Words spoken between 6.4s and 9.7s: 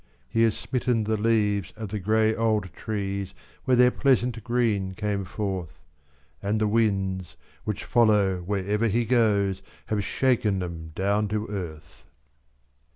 And the winds, which follow wherever he goes,